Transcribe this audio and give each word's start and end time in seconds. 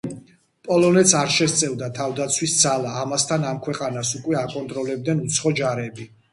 პოლონეთს 0.67 1.13
არ 1.19 1.29
შესწევდა 1.35 1.89
თავდაცვის 1.99 2.57
ძალა, 2.63 2.95
ამასთან 3.03 3.47
ამ 3.53 3.63
ქვეყანას 3.69 4.17
უკვე 4.23 4.41
აკონტროლებდნენ 4.43 5.25
უცხო 5.31 5.57
ჯარები. 5.65 6.13